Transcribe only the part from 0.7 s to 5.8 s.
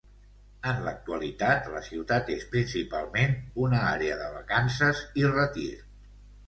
l'actualitat, la ciutat és principalment una àrea de vacances i retir.